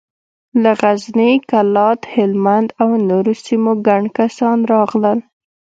[0.61, 5.19] له غزني، کلات، هلمند او نورو سيمو ګڼ کسان راغلل.